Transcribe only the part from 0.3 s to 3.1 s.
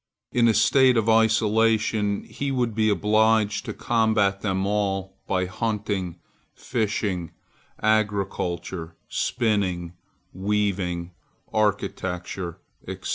In a state of isolation, he would be